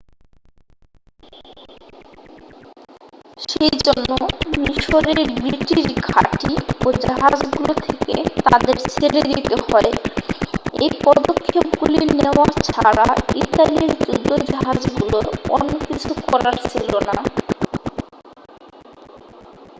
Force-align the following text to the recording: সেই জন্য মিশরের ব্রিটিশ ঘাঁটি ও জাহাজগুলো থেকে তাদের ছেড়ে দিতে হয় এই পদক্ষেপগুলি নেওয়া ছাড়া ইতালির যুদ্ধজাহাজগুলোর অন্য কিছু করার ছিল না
সেই 3.47 3.75
জন্য 3.87 4.11
মিশরের 4.57 5.19
ব্রিটিশ 5.37 5.85
ঘাঁটি 6.07 6.51
ও 6.79 6.87
জাহাজগুলো 7.03 7.73
থেকে 7.85 8.15
তাদের 8.45 8.75
ছেড়ে 8.91 9.21
দিতে 9.29 9.55
হয় 9.63 9.91
এই 10.75 10.91
পদক্ষেপগুলি 11.05 12.01
নেওয়া 12.15 12.47
ছাড়া 12.67 13.07
ইতালির 13.41 13.91
যুদ্ধজাহাজগুলোর 14.03 15.25
অন্য 15.49 15.71
কিছু 15.87 16.11
করার 16.23 16.55
ছিল 16.69 16.91
না 17.07 17.15